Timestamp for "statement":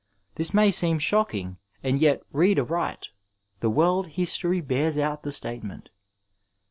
5.31-5.89